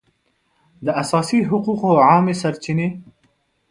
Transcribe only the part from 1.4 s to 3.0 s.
حقوقو عامې سرچینې